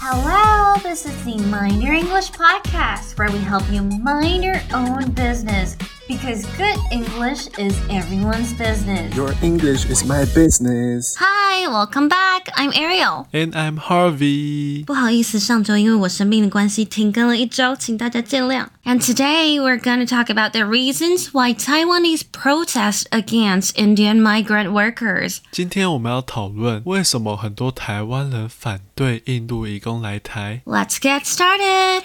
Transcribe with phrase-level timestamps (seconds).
[0.00, 5.12] Hello, this is the Mind Your English podcast where we help you mind your own
[5.12, 5.76] business
[6.07, 9.15] because good English is everyone's business.
[9.15, 11.15] Your English is my business.
[11.17, 12.49] Hi, welcome back.
[12.55, 13.27] I'm Ariel.
[13.33, 14.85] And I'm Harvey.
[14.85, 18.67] 不好意思，上周因为我生病的关系停更了一周，请大家见谅。
[18.85, 25.39] And today we're going to talk about the reasons why Taiwanese protest against Indian migrant workers.
[25.51, 30.61] 今天我们要讨论为什么很多台湾人反对印度移工来台。
[30.65, 32.03] Let's get started.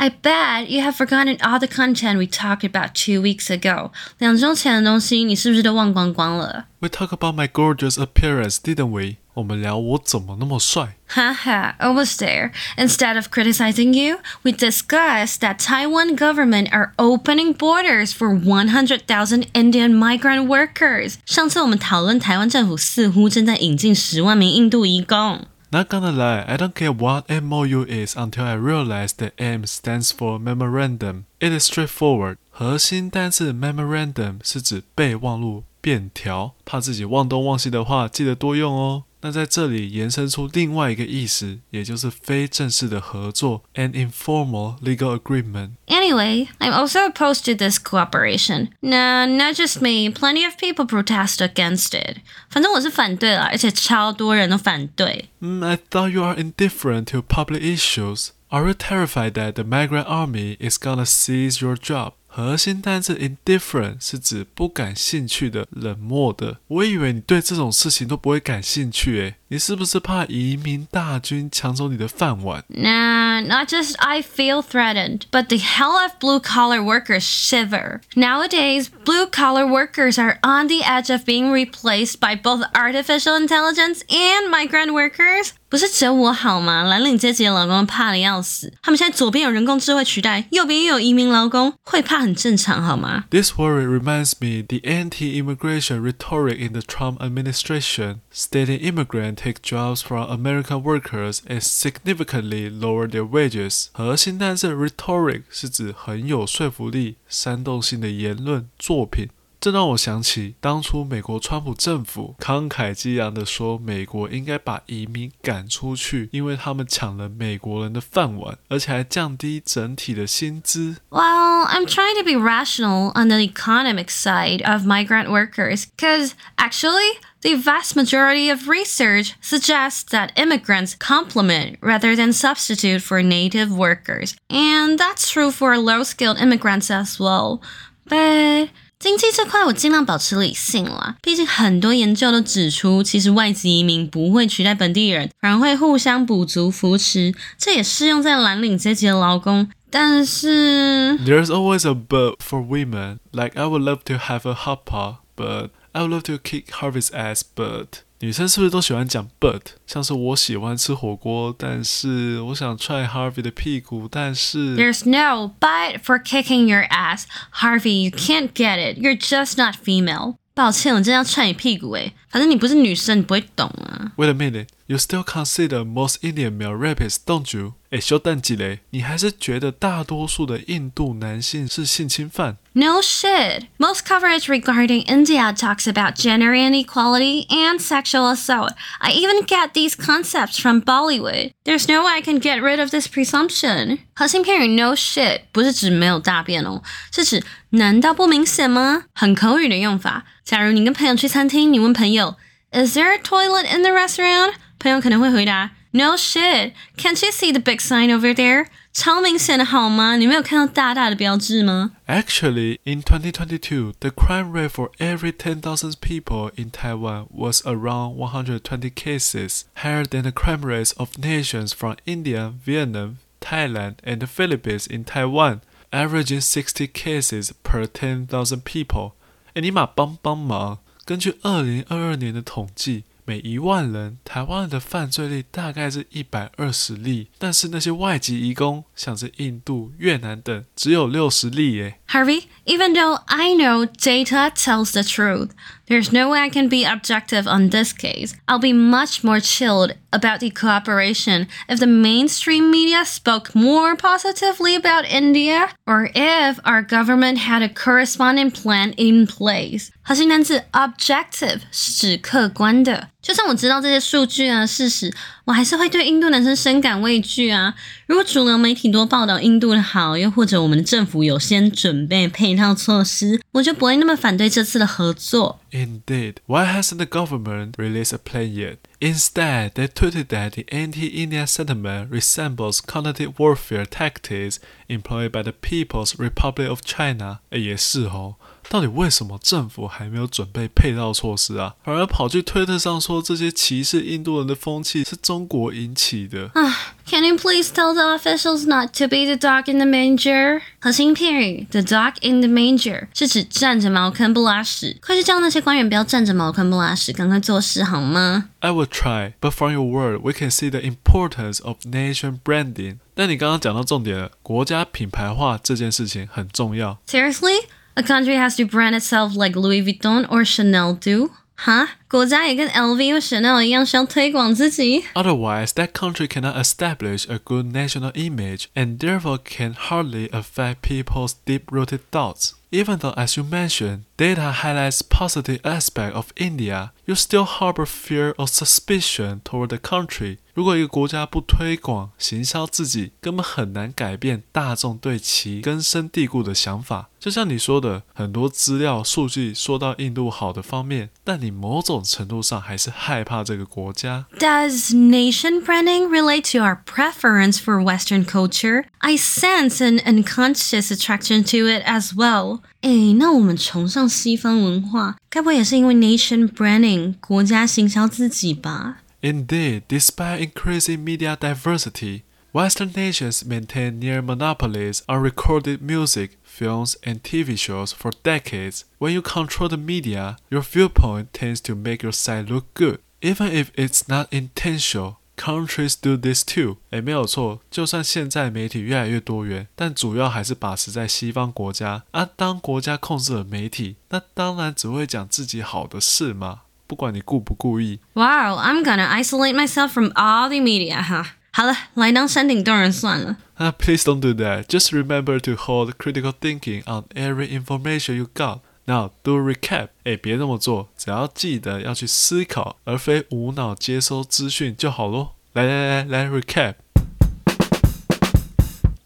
[0.00, 3.92] I bet you have forgotten all the content we talked about two weeks ago.
[4.18, 6.66] 两周前的东西，你是不是都忘光光了？
[6.80, 9.16] We talk about my gorgeous appearance, didn't we?
[9.32, 10.96] 我们聊我怎么那么帅。
[11.08, 12.52] Haha, almost there.
[12.76, 19.94] Instead of criticizing you, we discussed that Taiwan government are opening borders for 100,000 Indian
[19.94, 21.14] migrant workers.
[21.24, 25.46] 上次我们讨论台湾政府似乎正在引进十万名印度移工。
[25.73, 30.11] Not gonna lie, I don't care what MOU is until I realize that M stands
[30.11, 31.23] for memorandum.
[31.39, 32.35] It is straightforward.
[32.49, 36.55] 核心单词 memorandum 是指备忘录、便条。
[36.65, 39.05] 怕自己忘东忘西的话，记得多用哦。
[39.22, 45.70] 那在这里延伸出另外一个意思，也就是非正式的合作 （an informal legal agreement）。
[45.86, 48.68] Anyway, I'm also opposed to this cooperation.
[48.80, 50.10] Nah, not just me.
[50.10, 52.18] Plenty of people protest against it.
[52.50, 55.28] 反正我是反对啦，而且超多人都反对。
[55.40, 58.28] Mm, I thought you are indifferent to public issues.
[58.48, 62.12] Are you terrified that the migrant army is gonna seize your job?
[62.33, 66.59] 核心单词 indifferent 是指不感兴趣的、冷漠的。
[66.67, 72.64] 我以为你对这种事情都不会感兴趣，诶，你是不是怕移民大军抢走你的饭碗？
[72.68, 78.00] Nah, not just I feel threatened, but the hell of blue collar workers shiver.
[78.14, 84.02] Nowadays, blue collar workers are on the edge of being replaced by both artificial intelligence
[84.08, 85.50] and migrant workers.
[85.68, 86.84] 不是只有我好吗？
[86.84, 93.24] 蓝领阶级的劳工怕的要死，他们现在左边有人工智慧取代，右边又有移民劳工，会怕很正常好吗？
[93.30, 100.02] This worry reminds me the anti-immigration rhetoric in the Trump administration, stating immigrants take jobs
[100.02, 103.86] from American workers and significantly lower their wages.
[103.92, 109.28] 核心单字 rhetoric 是指很有说服力、煽动性的言论作品。
[109.58, 120.98] 这让我想起当初美国川普政府慷慨激昂地说，美国应该把移民赶出去，因为他们抢了美国人的饭碗，而且还降低整体的薪资。
[121.08, 127.16] Well, I'm trying to be rational on the economic side of migrant workers because actually,
[127.42, 134.34] the vast majority of research suggests that immigrants complement rather than substitute for native workers.
[134.48, 137.60] And that's true for low skilled immigrants as well.
[138.08, 138.68] But
[138.98, 149.68] 经济这块我尽量保持理性啦，毕竟很多研究都指出，其实外籍移民不会取代本地人，反而会互相补足扶持，这也适用在蓝领阶级的劳工。
[149.90, 153.18] 但是 There's always a but for women.
[153.32, 157.10] Like I would love to have a hopper, but I would love to kick Harvey's
[157.12, 157.42] ass.
[157.54, 157.86] But
[158.20, 159.60] 女生是不是都喜欢讲 but？
[159.86, 167.24] 像是我喜欢吃火锅，但是我想踹 Harvey 的屁股，但是 There's no but for kicking your ass.
[167.60, 168.98] Harvey, you can't get it.
[168.98, 170.36] You're just not female.
[170.54, 174.12] 抱歉，我真的要踹你屁股诶，反正你不是女生，你不会懂啊。
[174.16, 177.74] Wait a minute, you still consider most Indian male rapists, don't you?
[177.90, 178.80] 诶，休蛋几嘞？
[178.90, 182.56] 你还是觉得大多数的印度男性是性侵犯？
[182.72, 183.66] No shit.
[183.78, 188.72] Most coverage regarding India talks about gender inequality and sexual assault.
[188.98, 191.52] I even get these concepts from Bollywood.
[191.64, 193.98] There's no way I can get rid of this presumption.
[194.14, 196.82] 核心片语 no shit 不是指没有大便哦，
[197.12, 199.04] 是指难道不明显吗？
[199.14, 200.24] 很口语的用法。
[200.44, 202.36] 假如你跟朋友去餐厅，你问朋友
[202.72, 204.54] Is there a toilet in the restaurant？
[204.80, 206.72] 朋友可能会回答 No shit.
[206.96, 208.66] Can't you see the big sign over there?
[208.92, 210.16] 超明显的好吗？
[210.16, 211.92] 你没有看到大大的标志吗？
[212.06, 218.90] Actually, in 2022, the crime rate for every 10,000 people in Taiwan was around 120
[218.90, 224.86] cases, higher than the crime rates of nations from India, Vietnam, Thailand, and the Philippines
[224.86, 225.60] in Taiwan,
[225.92, 229.12] averaging 60 cases per 10,000 people.
[229.54, 230.78] 哎，你妈帮帮忙！
[231.04, 241.99] 根据2022年的统计， 每一万人，台湾的犯罪率大概是一百二十例，但是那些外籍移工，像是印度、越南等，只有六十例耶。
[242.09, 245.51] Harvey, even though I know data tells the truth,
[245.87, 248.33] there's no way I can be objective on this case.
[248.47, 254.74] I'll be much more chilled about the cooperation if the mainstream media spoke more positively
[254.76, 259.90] about India or if our government had a corresponding plan in place.
[260.02, 263.08] 核心单词 objective 是指客观的。
[263.21, 265.13] 就算我知道这些数据啊事实，
[265.45, 267.75] 我还是会对印度男生深感畏惧啊。
[268.07, 275.59] 如果主流媒体多报道印度的好，又或者我们的政府有先准备配套措施，我就不会那么反对这次的合作。
[275.71, 278.77] Indeed, why hasn't the government released a plan yet?
[278.99, 284.57] Instead, they tweeted that the anti-India sentiment resembles cognitive warfare tactics
[284.87, 287.39] employed by the People's Republic of China.
[287.51, 288.35] 也是哦。
[288.71, 291.75] 到底为什么政府还没有准备配套措施啊？
[291.83, 296.49] 反而跑去推特上说这些歧视印度人的风气是中国引起的？
[296.53, 300.61] 啊，Can you please tell the officials not to be the dog in the manger？
[300.79, 304.97] 核心片语 the dog in the manger 是指站着茅坑不拉屎。
[305.01, 312.99] 快去叫那些官员不要站着茅坑不拉屎，赶快做事好吗？I will try, but from your word, we can see the importance of nation branding.
[313.13, 316.99] 但你刚刚讲到重点了，国家品牌化这件事情很重要。
[317.05, 317.65] Seriously?
[317.94, 321.30] A country has to brand itself like Louis Vuitton or Chanel do?
[321.58, 325.04] 哈，国家也跟 LV 或 Chanel 一样需要推广自己。
[325.14, 332.00] Otherwise, that country cannot establish a good national image and therefore can hardly affect people's deep-rooted
[332.10, 332.52] thoughts.
[332.70, 338.34] Even though, as you mentioned, data highlights positive aspect of India, you still harbor fear
[338.36, 340.38] or suspicion toward the country.
[340.54, 347.10] 如果一个国家不推广、行销自己，根本很难改变大众对其根深蒂固的想法。
[347.20, 354.24] 就像你说的，很多资料数据说到印度好的方面，但你某种程度上还是害怕这个国家。
[354.38, 358.84] Does nation branding relate to our preference for Western culture?
[359.00, 362.60] I sense an unconscious attraction to it as well.
[362.80, 368.98] 哎，那我们崇尚西方文化，该不会也是因为 nation branding 国家行销自己吧？
[369.22, 372.22] Indeed, despite increasing media diversity,
[372.52, 378.84] Western nations maintain near monopolies on recorded music, films, and TV shows for decades.
[378.98, 383.48] When you control the media, your viewpoint tends to make your side look good, even
[383.52, 385.18] if it's not intentional.
[385.40, 386.78] Countries do this too。
[386.90, 387.60] 哎，没有错。
[387.70, 392.04] 就算现在媒体越来越多元，但主要还是把持在西方国家。
[392.12, 398.00] 啊，当国家控制了媒体，那当然只会讲自己好的事嘛，不管你故不故意。
[398.14, 401.32] Wow, I'm gonna isolate myself from all the media, 哈。
[401.52, 403.36] 好了，来当山顶洞人算了。
[403.56, 404.64] 啊，Please don't do that.
[404.64, 408.60] Just remember to hold critical thinking on every information you got.
[408.90, 415.34] Now do recap，哎，别这么做，只要记得要去思考，而非无脑接收资讯就好咯。
[415.52, 416.74] 来来来来，recap。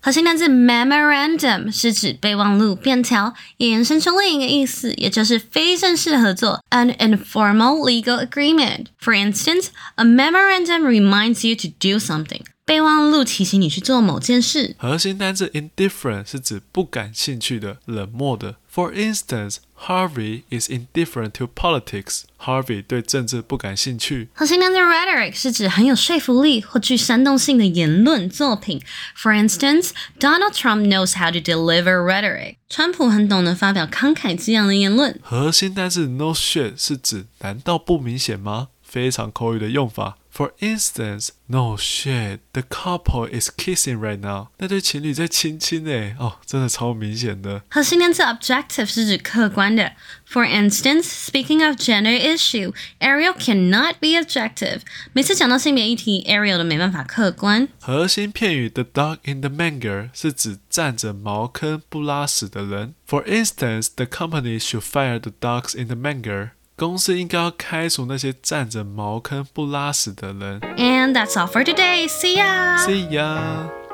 [0.02, 8.86] 核心单词 memorandum 是指备忘录、便条，也延伸出另一个意思，也就是非正式合作，an informal legal agreement.
[8.98, 12.40] For instance, a memorandum reminds you to do something.
[12.64, 14.74] 备忘录提醒你去做某件事。
[14.78, 18.56] 核心单词 indifferent 是指不感兴趣的、冷漠的。
[18.72, 22.22] For instance, Harvey is indifferent to politics.
[22.38, 24.28] Harvey 对政治不感兴趣。
[24.34, 28.80] 核心单词 rhetoric 是指很有说服力或具煽动性的言论作品。
[29.16, 32.56] For instance, Donald Trump knows how to deliver rhetoric.
[32.68, 35.18] 川普很懂得发表慷慨激昂的言论。
[35.22, 38.68] 核心单词 no shit 是指难道不明显吗？
[38.82, 40.18] 非常口语的用法。
[40.34, 44.48] For instance, no shit, the couple is kissing right now.
[44.58, 47.62] 那对情侣在亲亲诶，哦，真的超明显的。
[47.68, 49.92] 核心单词 objective 是指客观的。
[50.30, 54.82] For instance, speaking of gender issue, Ariel cannot be objective.
[55.12, 57.66] 每次讲到性别议题，Ariel 都没办法客观。
[57.80, 62.94] 核心片语 the dog in the manger 是指站着茅坑不拉屎的人。
[63.08, 66.50] For instance, the company should fire the dogs in the manger.
[66.77, 70.59] 公司应该要开除那些占着茅坑不拉屎的人。
[70.77, 72.07] And that's all for today.
[72.07, 72.77] See ya.
[72.85, 73.84] See ya.